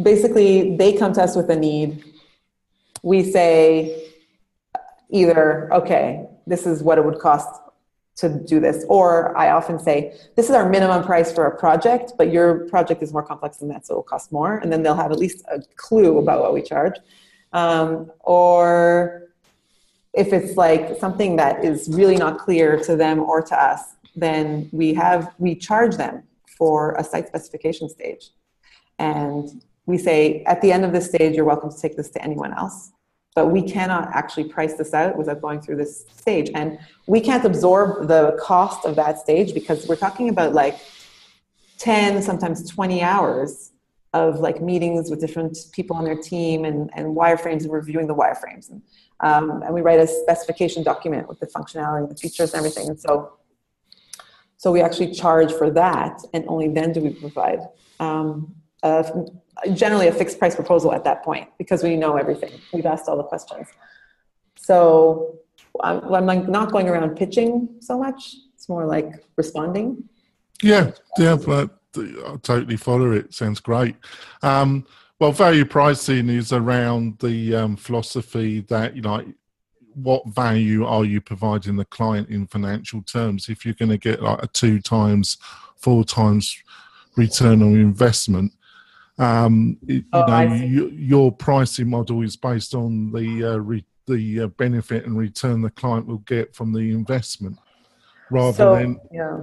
[0.03, 2.05] basically, they come to us with a need.
[3.03, 4.11] We say
[5.09, 7.60] either okay, this is what it would cost
[8.21, 8.85] to do this.
[8.89, 13.03] Or I often say, this is our minimum price for a project, but your project
[13.03, 14.59] is more complex than that, so it'll cost more.
[14.59, 16.95] And then they'll have at least a clue about what we charge.
[17.53, 19.29] Um, or
[20.13, 23.83] if it's like something that is really not clear to them or to us,
[24.17, 26.25] then we have we charge them
[26.59, 28.31] for a site specification stage.
[28.99, 32.23] and we say at the end of this stage, you're welcome to take this to
[32.23, 32.93] anyone else.
[33.35, 36.51] But we cannot actually price this out without going through this stage.
[36.55, 40.79] And we can't absorb the cost of that stage because we're talking about like
[41.79, 43.71] 10, sometimes 20 hours
[44.13, 48.15] of like meetings with different people on their team and, and wireframes and reviewing the
[48.15, 48.71] wireframes.
[48.71, 48.83] And,
[49.21, 52.89] um, and we write a specification document with the functionality, the features, and everything.
[52.89, 53.35] And so,
[54.57, 57.61] so we actually charge for that, and only then do we provide
[58.01, 59.27] um, a,
[59.75, 62.53] generally a fixed price proposal at that point because we know everything.
[62.73, 63.69] We've asked all the questions.
[64.57, 65.39] So
[65.83, 68.37] I'm, I'm like not going around pitching so much.
[68.55, 70.09] It's more like responding.
[70.63, 73.33] Yeah, yeah, but I totally follow it.
[73.33, 73.97] Sounds great.
[74.43, 74.87] Um,
[75.19, 79.03] well, value pricing is around the um, philosophy that you
[79.95, 83.49] what value are you providing the client in financial terms.
[83.49, 85.37] If you're going to get like a two times,
[85.77, 86.57] four times
[87.17, 88.53] return on investment,
[89.21, 94.41] um, you oh, know you, your pricing model is based on the uh, re, the
[94.41, 97.59] uh, benefit and return the client will get from the investment,
[98.31, 99.39] rather so, than yeah.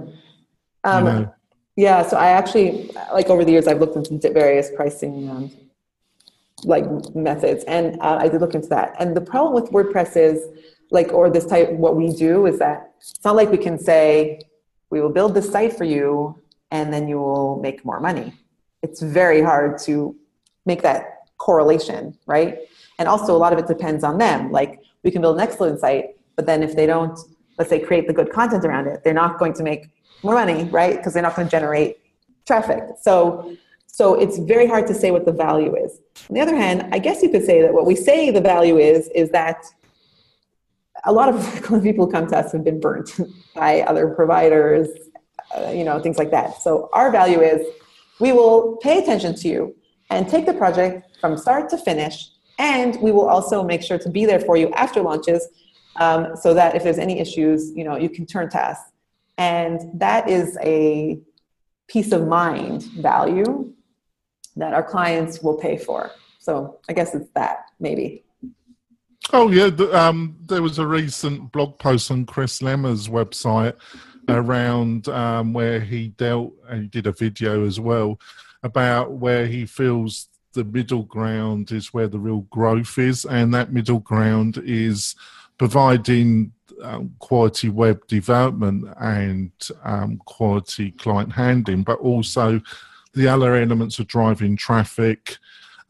[0.84, 1.34] Um, you know,
[1.76, 5.52] yeah, so I actually like over the years I've looked into various pricing um,
[6.64, 8.96] like methods, and uh, I did look into that.
[8.98, 10.44] And the problem with WordPress is
[10.90, 14.40] like, or this type, what we do is that it's not like we can say
[14.90, 18.34] we will build this site for you, and then you will make more money.
[18.82, 20.16] It's very hard to
[20.66, 22.58] make that correlation, right?
[22.98, 24.50] And also a lot of it depends on them.
[24.50, 27.18] Like we can build an excellent site, but then if they don't,
[27.58, 29.88] let's say, create the good content around it, they're not going to make
[30.22, 30.96] more money, right?
[30.96, 31.98] Because they're not going to generate
[32.46, 32.82] traffic.
[33.00, 36.00] So, so it's very hard to say what the value is.
[36.28, 38.78] On the other hand, I guess you could say that what we say the value
[38.78, 39.64] is is that
[41.04, 43.18] a lot of people come to us have been burnt
[43.54, 44.88] by other providers,
[45.56, 46.60] uh, you know, things like that.
[46.62, 47.66] So our value is
[48.20, 49.76] we will pay attention to you
[50.10, 54.10] and take the project from start to finish, and we will also make sure to
[54.10, 55.46] be there for you after launches,
[55.96, 58.78] um, so that if there's any issues, you know, you can turn to us.
[59.36, 61.20] And that is a
[61.86, 63.72] peace of mind value
[64.56, 66.10] that our clients will pay for.
[66.40, 68.24] So I guess it's that, maybe.
[69.32, 69.66] Oh, yeah.
[69.92, 73.74] Um, there was a recent blog post on Chris Lema's website
[74.28, 78.20] around um, where he dealt, and he did a video as well,
[78.62, 83.24] about where he feels the middle ground is where the real growth is.
[83.24, 85.14] And that middle ground is
[85.58, 89.52] providing um, quality web development and
[89.84, 92.60] um, quality client handling, but also
[93.14, 95.36] the other elements of driving traffic,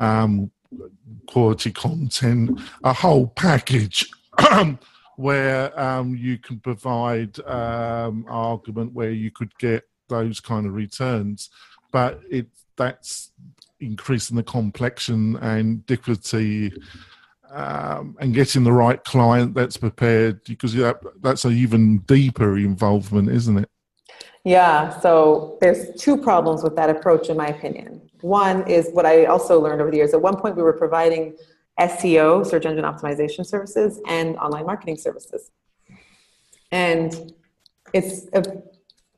[0.00, 0.50] um,
[1.26, 4.08] quality content, a whole package
[5.18, 11.50] where um, you can provide um, argument where you could get those kind of returns,
[11.90, 13.32] but it that's
[13.80, 15.84] increasing the complexion and
[17.50, 23.28] um, and getting the right client that's prepared because that, that's an even deeper involvement,
[23.28, 23.68] isn't it?
[24.44, 28.08] Yeah, so there's two problems with that approach, in my opinion.
[28.20, 30.14] One is what I also learned over the years.
[30.14, 31.36] At one point, we were providing
[31.80, 35.50] SEO, search engine optimization services, and online marketing services.
[36.70, 37.32] And
[37.92, 38.42] it's a,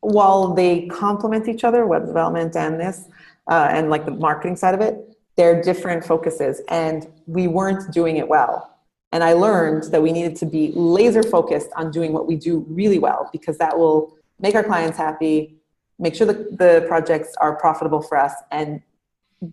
[0.01, 3.09] while they complement each other, web development and this,
[3.51, 8.18] uh, and like the marketing side of it, they're different focuses and we weren't doing
[8.18, 8.79] it well
[9.12, 12.64] and i learned that we needed to be laser focused on doing what we do
[12.68, 15.57] really well because that will make our clients happy
[15.99, 18.83] make sure that the projects are profitable for us and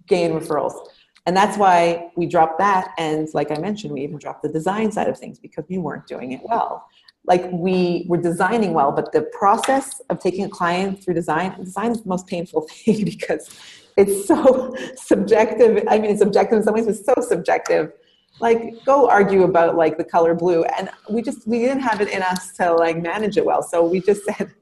[0.07, 0.87] gain referrals
[1.27, 4.91] and that's why we dropped that and like i mentioned we even dropped the design
[4.91, 6.87] side of things because we weren't doing it well
[7.25, 11.91] like we were designing well but the process of taking a client through design design
[11.91, 13.49] is the most painful thing because
[13.97, 15.83] it's so subjective.
[15.89, 17.91] I mean, it's objective in some ways, it's so subjective.
[18.39, 22.09] Like, go argue about like the color blue, and we just we didn't have it
[22.09, 23.63] in us to like manage it well.
[23.63, 24.53] So we just said,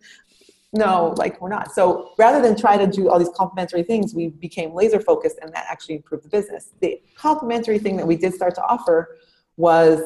[0.76, 1.74] no, like we're not.
[1.74, 5.54] So rather than try to do all these complementary things, we became laser focused, and
[5.54, 6.72] that actually improved the business.
[6.82, 9.18] The complementary thing that we did start to offer
[9.58, 10.02] was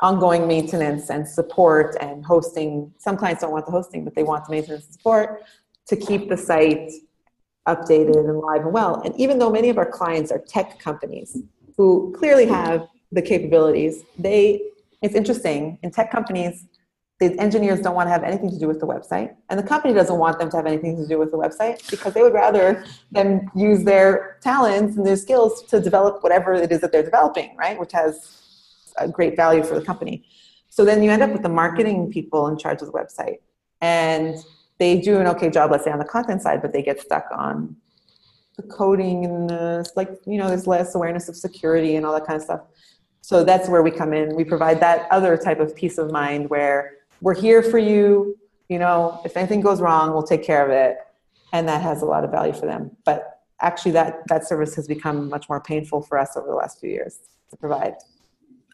[0.00, 2.92] ongoing maintenance and support and hosting.
[2.98, 5.42] Some clients don't want the hosting, but they want the maintenance and support
[5.86, 6.90] to keep the site
[7.66, 9.00] updated and live and well.
[9.04, 11.38] And even though many of our clients are tech companies
[11.76, 14.62] who clearly have the capabilities, they
[15.02, 16.66] it's interesting in tech companies
[17.20, 19.92] the engineers don't want to have anything to do with the website and the company
[19.92, 22.84] doesn't want them to have anything to do with the website because they would rather
[23.12, 27.54] them use their talents and their skills to develop whatever it is that they're developing
[27.56, 27.78] right?
[27.78, 30.24] Which has a great value for the company.
[30.70, 33.38] So then you end up with the marketing people in charge of the website
[33.82, 34.36] and
[34.78, 37.26] they do an okay job, let's say on the content side, but they get stuck
[37.32, 37.76] on
[38.56, 42.26] the coding and the like you know there's less awareness of security and all that
[42.26, 42.60] kind of stuff.
[43.20, 44.34] So that's where we come in.
[44.34, 48.36] We provide that other type of peace of mind where we're here for you
[48.68, 50.96] you know if anything goes wrong we'll take care of it
[51.52, 54.86] and that has a lot of value for them but actually that that service has
[54.86, 57.18] become much more painful for us over the last few years
[57.50, 57.94] to provide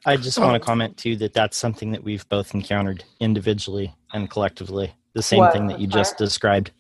[0.05, 4.31] I just want to comment too that that's something that we've both encountered individually and
[4.31, 4.95] collectively.
[5.15, 5.53] The same What?
[5.53, 6.71] thing that you just described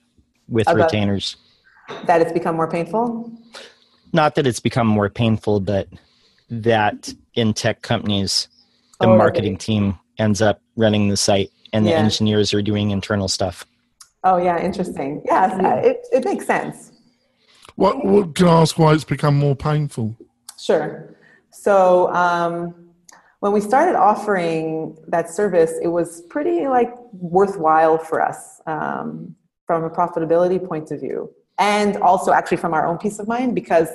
[0.48, 1.34] with About- retainers.
[2.04, 3.32] that it's become more painful
[4.12, 5.88] Not that it's become more painful, but
[6.50, 8.46] that in tech companies,
[9.00, 9.18] the Oh, okay.
[9.18, 11.98] marketing team ends up running the site and the Yeah.
[12.04, 13.56] engineers are doing internal stuff.
[14.24, 16.76] oh yeah interesting yes uh, it, it makes sense
[17.76, 20.06] What, what can I ask why it's become more painful?
[20.68, 20.88] Sure.
[21.66, 21.74] So
[22.24, 22.54] um,
[23.42, 26.92] when we started offering that service, it was pretty like
[27.36, 28.38] worthwhile for us
[28.74, 29.36] um,
[29.66, 31.18] from a profitability point of view,
[31.58, 33.88] and also actually from our own peace of mind because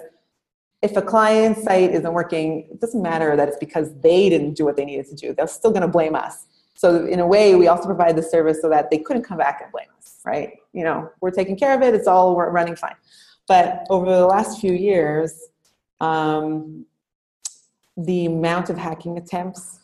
[0.87, 4.63] if a client site isn't working, it doesn't matter that it's because they didn't do
[4.67, 5.27] what they needed to do.
[5.35, 6.35] They're still going to blame us.
[6.81, 9.61] So in a way, we also provide the service so that they couldn't come back
[9.61, 10.53] and blame us, right?
[10.73, 11.93] You know, we're taking care of it.
[11.93, 12.95] It's all running fine.
[13.47, 15.49] But over the last few years,
[15.99, 16.87] um,
[17.97, 19.81] the amount of hacking attempts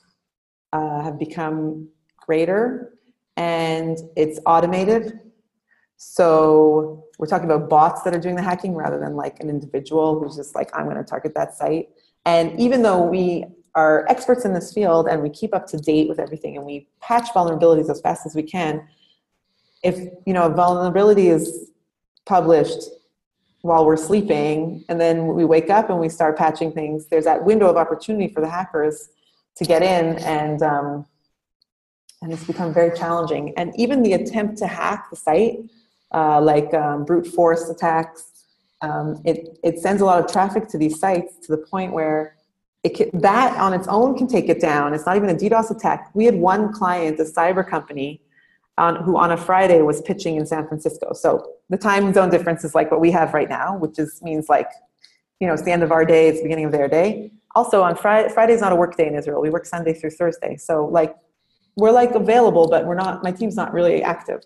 [0.74, 1.88] uh, have become
[2.26, 2.94] greater
[3.36, 5.20] and it's automated.
[5.98, 10.20] So we're talking about bots that are doing the hacking rather than like an individual
[10.20, 11.90] who's just like, I'm going to target that site.
[12.26, 13.46] And even though we
[13.78, 16.88] are experts in this field and we keep up to date with everything and we
[17.00, 18.86] patch vulnerabilities as fast as we can,
[19.84, 21.72] if you know a vulnerability is
[22.26, 22.90] published
[23.62, 27.44] while we're sleeping and then we wake up and we start patching things there's that
[27.44, 29.10] window of opportunity for the hackers
[29.56, 31.06] to get in and um,
[32.24, 33.54] and it's become very challenging.
[33.58, 35.60] And even the attempt to hack the site
[36.12, 38.38] uh, like um, brute force attacks
[38.82, 42.37] um, it, it sends a lot of traffic to these sites to the point where
[42.88, 45.70] it can, that on its own can take it down it's not even a ddos
[45.70, 48.22] attack we had one client a cyber company
[48.78, 51.14] on, who on a Friday was pitching in San Francisco.
[51.14, 54.50] So the time zone difference is like what we have right now, which is means
[54.50, 54.70] like,
[55.40, 57.32] you know, it's the end of our day, it's the beginning of their day.
[57.56, 59.42] Also on Friday, Friday's not a work day in Israel.
[59.42, 60.58] We work Sunday through Thursday.
[60.58, 61.16] So like,
[61.76, 64.44] we're like available, but we're not, my team's not really active.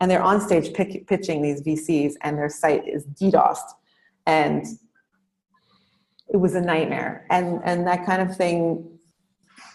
[0.00, 3.58] And they're on stage pick, pitching these VCs and their site is DDoSed.
[4.26, 4.64] And
[6.32, 7.26] it was a nightmare.
[7.30, 8.88] And, and that kind of thing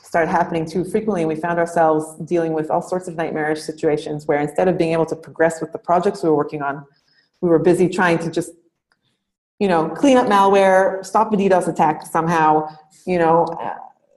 [0.04, 1.22] started happening too frequently.
[1.22, 4.94] And we found ourselves dealing with all sorts of nightmarish situations where instead of being
[4.94, 6.86] able to progress with the projects we were working on
[7.42, 8.52] we were busy trying to just
[9.60, 12.68] you know clean up malware stop a ddos attack somehow
[13.06, 13.46] you know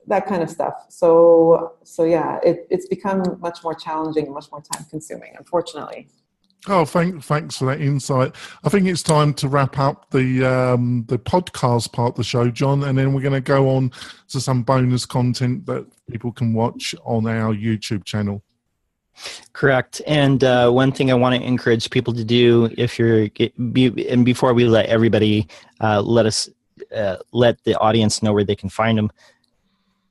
[0.06, 0.74] that kind of stuff.
[0.88, 6.08] So so yeah it, it's become much more challenging and much more time consuming unfortunately
[6.66, 8.34] Oh, thank, thanks for that insight.
[8.64, 12.50] I think it's time to wrap up the um, the podcast part of the show,
[12.50, 13.92] John, and then we're going to go on
[14.28, 18.42] to some bonus content that people can watch on our YouTube channel.
[19.52, 20.02] Correct.
[20.06, 24.52] And uh, one thing I want to encourage people to do, if you're, and before
[24.54, 25.48] we let everybody,
[25.80, 26.48] uh, let us
[26.94, 29.10] uh, let the audience know where they can find them.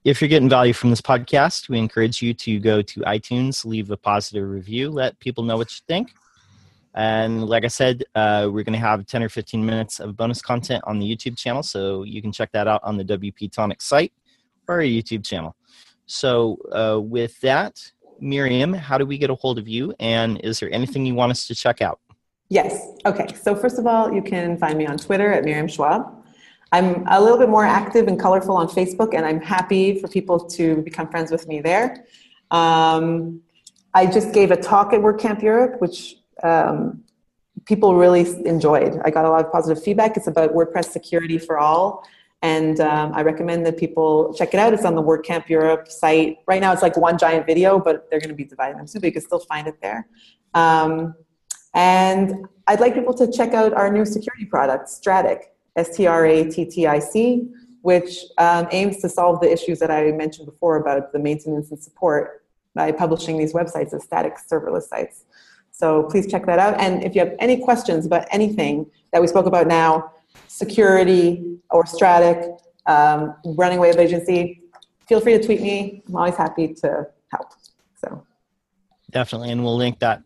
[0.03, 3.91] If you're getting value from this podcast, we encourage you to go to iTunes, leave
[3.91, 6.13] a positive review, let people know what you think.
[6.95, 10.41] And like I said, uh, we're going to have 10 or 15 minutes of bonus
[10.41, 11.63] content on the YouTube channel.
[11.63, 14.11] So you can check that out on the WP Tonic site
[14.67, 15.55] or our YouTube channel.
[16.05, 17.79] So uh, with that,
[18.19, 19.93] Miriam, how do we get a hold of you?
[19.99, 21.99] And is there anything you want us to check out?
[22.49, 22.87] Yes.
[23.05, 23.27] Okay.
[23.39, 26.15] So first of all, you can find me on Twitter at Miriam Schwab.
[26.71, 30.39] I'm a little bit more active and colorful on Facebook, and I'm happy for people
[30.39, 32.05] to become friends with me there.
[32.51, 33.41] Um,
[33.93, 37.03] I just gave a talk at WordCamp Europe, which um,
[37.65, 38.99] people really enjoyed.
[39.05, 40.17] I got a lot of positive feedback.
[40.17, 42.03] It's about WordPress security for all.
[42.41, 44.73] And um, I recommend that people check it out.
[44.73, 46.37] It's on the WordCamp Europe site.
[46.47, 49.01] Right now, it's like one giant video, but they're going to be dividing them soon,
[49.01, 50.07] but you can still find it there.
[50.53, 51.15] Um,
[51.75, 56.25] and I'd like people to check out our new security product, Strattic, S T R
[56.25, 57.47] A T T I C,
[57.81, 61.81] which um, aims to solve the issues that I mentioned before about the maintenance and
[61.81, 65.25] support by publishing these websites as static serverless sites.
[65.79, 66.77] So please check that out.
[66.77, 70.11] And if you have any questions about anything that we spoke about now,
[70.49, 72.49] security or Strattic,
[72.85, 74.61] um, running web agency,
[75.07, 76.03] feel free to tweet me.
[76.09, 77.47] I'm always happy to help.
[77.95, 78.25] So
[79.09, 79.51] Definitely.
[79.51, 80.21] And we'll link that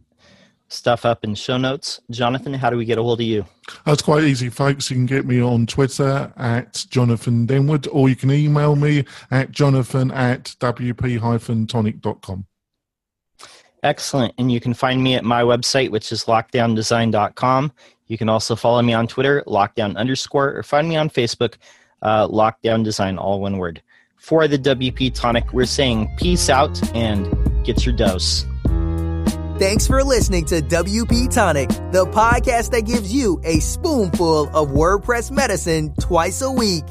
[0.69, 2.01] stuff up in show notes.
[2.09, 3.45] Jonathan, how do we get a hold of you?
[3.85, 4.89] That's quite easy, folks.
[4.89, 9.51] You can get me on Twitter at Jonathan Denwood, or you can email me at
[9.51, 12.47] jonathan at wp-tonic.com.
[13.83, 14.33] Excellent.
[14.37, 17.71] And you can find me at my website, which is lockdowndesign.com.
[18.07, 21.55] You can also follow me on Twitter, lockdown underscore, or find me on Facebook,
[22.01, 23.81] uh, lockdown design, all one word.
[24.17, 27.27] For the WP Tonic, we're saying peace out and
[27.65, 28.45] get your dose.
[29.59, 35.29] Thanks for listening to WP Tonic, the podcast that gives you a spoonful of WordPress
[35.29, 36.83] medicine twice a week.